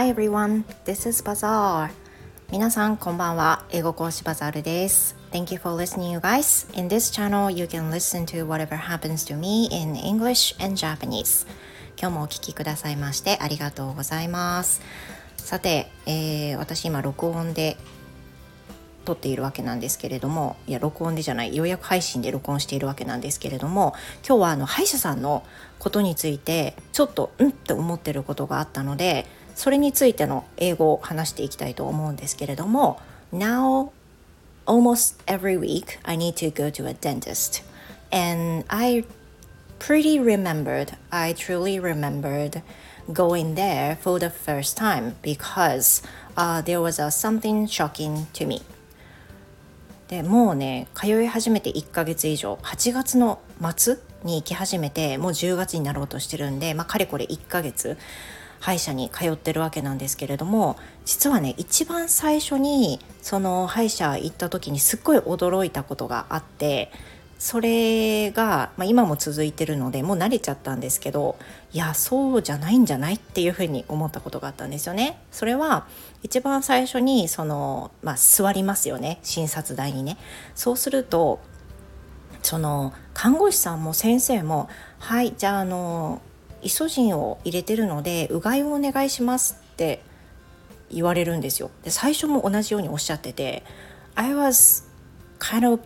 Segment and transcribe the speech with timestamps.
[0.00, 1.90] Hi everyone, this is Bazaar.
[2.50, 3.66] 皆さんこんばんは。
[3.68, 5.14] 英語講師バザールです。
[5.30, 6.66] Thank you for listening, you guys.
[6.74, 11.46] In this channel, you can listen to whatever happens to me in English and Japanese.
[12.00, 14.80] 今日もお聞きくださいましてありがとうございます。
[15.36, 17.76] さて、えー、私今録音で
[19.04, 23.94] 撮っているわけなんですけれどもいや録音でじゃない予約配信で録音しているわけなんですけれども
[24.26, 25.42] 今日はあの歯医者さんの
[25.78, 29.26] ことについてちょっとうんって思ってることがあったので
[29.60, 32.98] それについての英語を話していきたいと思うんですけれども
[33.30, 33.90] Now
[34.64, 37.62] almost every week I need to go to a dentist
[38.10, 39.04] and I
[39.78, 42.62] pretty remembered I truly remembered
[43.12, 46.02] going there for the first time because
[46.38, 48.62] uh, there was uh, something shocking to me
[50.08, 53.38] でもうね通い始めて1ヶ月以上8月の
[53.76, 57.98] 末に行き始めてもう10月になろうとしてるんで、まあ、かれこれ1ヶ月
[58.60, 66.92] 歯医者に通ってるわけなんですけれども実はね一番最初にその歯医者行った時にすっごい驚いたことがあって
[67.40, 71.38] それが、まあ、今も続いてるのでもう慣れちゃったんですけど
[71.72, 75.18] いやそうじゃないんじゃないっていうふうに思ったことがあったんですよね。
[75.30, 75.86] それは
[76.22, 80.18] 一番最初にその、まあ、座りますよね診察台にね。
[80.54, 81.40] そうすると
[82.42, 84.68] その看護師さんも先生も
[85.00, 86.20] 「はいじゃああの
[86.61, 90.01] イソジンを入れてるのでうがいをお願いします」って
[90.91, 91.71] 言われるんですよ。
[91.83, 93.63] で最初も同じようにおっしゃってて「
[94.15, 94.83] I was
[95.39, 95.81] kind of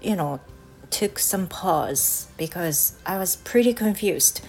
[0.00, 0.38] you know
[0.90, 4.42] took some pause because I was pretty confused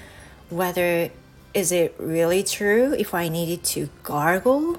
[0.50, 1.10] whether
[1.56, 4.78] is it really true if I needed to gargle?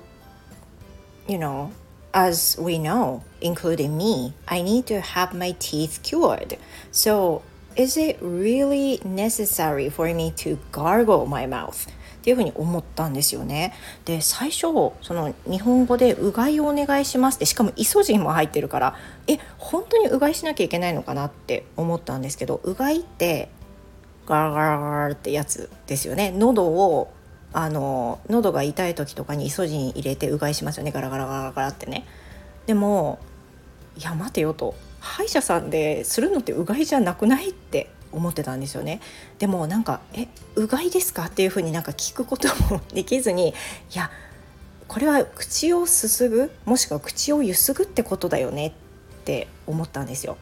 [1.26, 1.72] You know,
[2.12, 6.58] as we know, including me, I need to have my teeth cured.
[6.92, 7.42] So,
[7.75, 11.89] is it really necessary for me to gargle my mouth?
[12.21, 13.73] っていうふうに思ったんですよね。
[14.05, 14.67] で最初
[15.01, 18.95] その日本語で「うがいをお願いします」ってしかもイソジンも入ってるから
[19.27, 23.49] え本当にうがいしなきゃいけないのかなって思ったんですけどうがいって
[24.27, 26.31] ガラガラガラってやつですよね。
[26.31, 27.11] 喉を
[27.53, 32.05] あの喉が痛い時とかにイソジン入れてうがいしますよねガラガラガラガラってね。
[32.67, 33.17] でも
[33.97, 39.01] いや待てよと歯医者さんでするのってうがいじゃなくないって思ってたんですよね
[39.39, 43.53] でもなんか「えうがいですか?」っていうふうになんか聞くこともできずにい
[43.93, 44.11] や
[44.87, 48.71] これは口をすすぐもしくは口をゆすぐってことだよねっ
[49.23, 50.37] て思ったんですよ。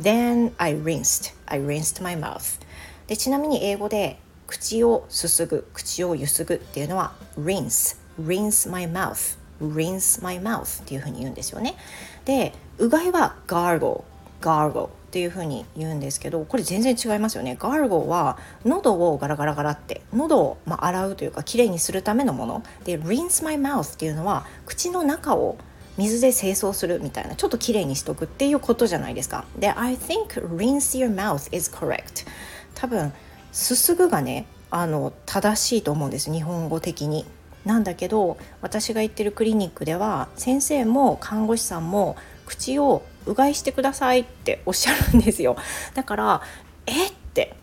[0.00, 1.34] Then I rinsed.
[1.44, 2.60] I rinsed my mouth.
[3.06, 11.76] でちなみに英語で口をすすぐ口をゆすぐっていうのは rinse rinse my mouth rinse my mouth っていうふうに言うんですよね。
[12.24, 14.02] でうがいは gargle
[14.40, 17.56] gargle っていう風に言うんですけどこれ全然違いますよね。
[17.58, 22.62] ガーゴは喉をガラガラガラって喉をまあ洗うというかきれいにするためのもの。
[22.84, 25.58] で rinse my mouth っていうのは口の中を
[25.98, 29.44] 水で清掃するみたいなちょっときれいにしとくっていうことじゃないですか。
[29.58, 32.26] で I think rinse your mouth is correct
[32.74, 33.12] 多分
[33.52, 36.32] すすぐがねあの正しいと思うんです。
[36.32, 37.26] 日本語的に。
[37.64, 42.16] なんだけど私が行ってるクリニックでは先生も看護師さんも
[42.46, 45.56] 口をうがいしてくださいっておっしゃるんですよ。
[45.94, 46.42] だから
[46.86, 47.54] えって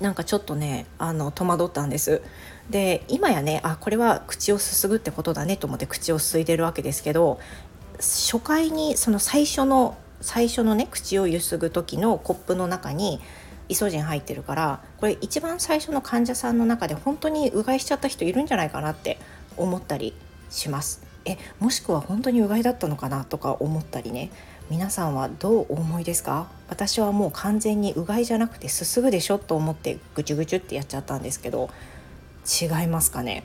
[0.00, 2.22] なんかちょっとねあの戸惑ったんです。
[2.70, 7.40] で今やねあこれは口をすすぐってことだねと思って口をすいでるわけですけど
[7.98, 13.20] 初回にその最初の最初のね口をゆすぐ時のコップの中に
[13.70, 19.18] イソジン入ってるからこれ一番最初の患者さんの中で本当にうがいしちゃった人いるんじゃないかなって
[19.56, 20.14] 思ったり
[20.50, 21.02] します。
[21.24, 24.30] えもしくは本当にうがいだったのかなとか思ったりね
[24.70, 26.48] 皆さんはどうお思いですか？
[26.68, 31.70] 私はもう完全にうがいじゃなくてすすぐでしょと思ってぐちゅぐちゅってやっちゃったんですけど
[32.60, 33.44] 違いますかね？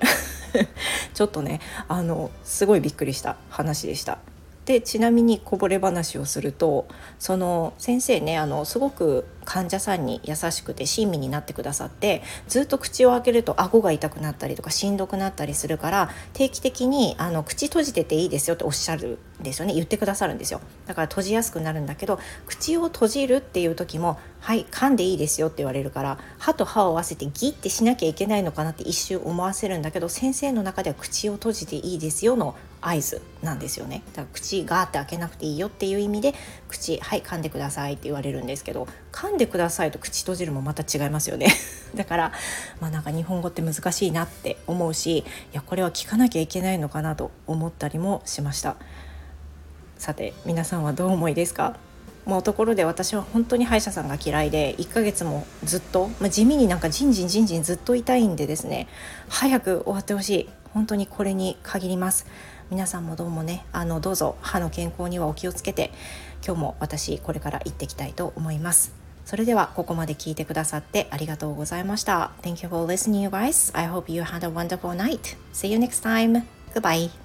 [1.14, 4.20] ちょっとねあのすごいびっくりした話でした。
[4.66, 6.88] でちなみにこぼれ話をすると
[7.20, 19.74] その先生ねあのすごく患者さんに優しくて親身になってくださってずっと口を開けると顎が痛くなったりとかしんどくなったりするから定期的にあの口閉じてていいですよっておっしゃるんですよね。
[19.74, 20.62] 言ってくださるんですよ。
[20.86, 34.04] だから閉じやすくなるんだけど口を閉じるっていう時も「はい噛んでいいですよ」って言われるから歯と歯を合わせてギッてしなきゃいけないのかなって一瞬思わせるんだけど先生の中では口を閉じていいですよの合図なんですよね。
[34.14, 36.34] だから口ガーって開けなくていいよっていう意味で
[36.68, 41.48] 口はい噛んでくださいって言われるんですけど噛んでくださいと口閉じるもまた違いますよね。
[41.96, 42.32] だから
[42.80, 45.24] まあなんか日本語って難しいなって思うしい
[45.54, 48.76] やこれは聞かなきゃいけないのかなと思ったりもしました。
[49.98, 51.78] さて皆さんはどう思いですか？
[52.26, 58.88] もうところで私は本当に歯医者さんが嫌いで1ヶ月もずっと、まあ、地味になんかじんじんじんじんずっと痛いんでですね
[59.30, 60.50] 早く終わってほしい。
[60.74, 62.26] 本当にこれに限ります。
[62.72, 65.92] 皆さんもどうもねあのどうぞ歯の健康にはお気をつけて
[66.46, 69.05] 今日も私これから行ってきたいと思います。
[69.26, 75.80] それではここまで聞いてくださってありがとうございました Thank you for listening you guys I hope you had a wonderful night See you
[75.80, 76.44] next time
[76.74, 77.25] Goodbye